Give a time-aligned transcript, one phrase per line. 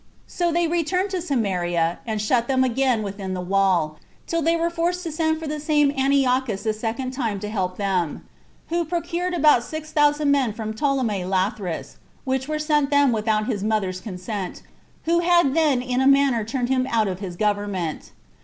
[0.25, 4.71] So they returned to Samaria, and shut them again within the wall, till they were
[4.71, 8.25] forced to send for the same Antiochus a second time to help them,
[8.69, 13.63] who procured about six thousand men from Ptolemy Lathyrus, which were sent them without his
[13.63, 14.63] mother's consent,
[15.03, 18.09] who had then in a manner turned him out of his government.